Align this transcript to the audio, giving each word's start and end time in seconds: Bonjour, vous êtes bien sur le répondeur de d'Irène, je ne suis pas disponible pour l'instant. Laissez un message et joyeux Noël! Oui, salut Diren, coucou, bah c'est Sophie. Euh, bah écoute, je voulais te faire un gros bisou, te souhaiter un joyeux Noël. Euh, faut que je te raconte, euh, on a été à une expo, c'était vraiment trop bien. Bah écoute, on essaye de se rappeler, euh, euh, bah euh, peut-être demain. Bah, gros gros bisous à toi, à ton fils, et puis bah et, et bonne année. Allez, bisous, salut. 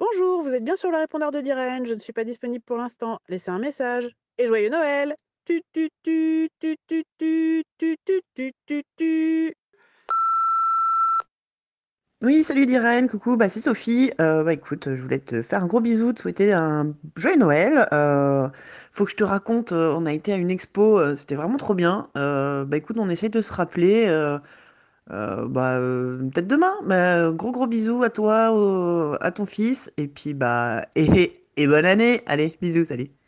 Bonjour, 0.00 0.42
vous 0.42 0.52
êtes 0.52 0.64
bien 0.64 0.74
sur 0.74 0.90
le 0.90 0.96
répondeur 0.96 1.30
de 1.30 1.40
d'Irène, 1.40 1.86
je 1.86 1.94
ne 1.94 2.00
suis 2.00 2.12
pas 2.12 2.24
disponible 2.24 2.64
pour 2.64 2.76
l'instant. 2.76 3.20
Laissez 3.28 3.50
un 3.50 3.60
message 3.60 4.08
et 4.38 4.48
joyeux 4.48 4.70
Noël! 4.70 5.14
Oui, 12.22 12.42
salut 12.42 12.66
Diren, 12.66 13.06
coucou, 13.08 13.36
bah 13.36 13.48
c'est 13.48 13.60
Sophie. 13.60 14.10
Euh, 14.20 14.42
bah 14.42 14.54
écoute, 14.54 14.88
je 14.92 15.00
voulais 15.00 15.20
te 15.20 15.42
faire 15.42 15.62
un 15.62 15.66
gros 15.66 15.80
bisou, 15.80 16.12
te 16.12 16.22
souhaiter 16.22 16.52
un 16.52 16.94
joyeux 17.16 17.38
Noël. 17.38 17.86
Euh, 17.92 18.48
faut 18.92 19.04
que 19.04 19.10
je 19.10 19.16
te 19.16 19.24
raconte, 19.24 19.70
euh, 19.72 19.94
on 19.96 20.06
a 20.06 20.12
été 20.12 20.32
à 20.32 20.36
une 20.36 20.50
expo, 20.50 21.14
c'était 21.14 21.36
vraiment 21.36 21.58
trop 21.58 21.74
bien. 21.74 22.08
Bah 22.14 22.76
écoute, 22.76 22.96
on 22.98 23.08
essaye 23.08 23.30
de 23.30 23.42
se 23.42 23.52
rappeler, 23.52 24.06
euh, 25.10 25.44
euh, 25.44 25.48
bah 25.48 25.74
euh, 25.78 26.18
peut-être 26.30 26.46
demain. 26.46 26.74
Bah, 26.86 27.30
gros 27.32 27.52
gros 27.52 27.66
bisous 27.66 28.02
à 28.02 28.10
toi, 28.10 29.16
à 29.20 29.30
ton 29.32 29.46
fils, 29.46 29.92
et 29.96 30.08
puis 30.08 30.34
bah 30.34 30.86
et, 30.96 31.44
et 31.56 31.66
bonne 31.66 31.86
année. 31.86 32.22
Allez, 32.26 32.56
bisous, 32.60 32.84
salut. 32.84 33.23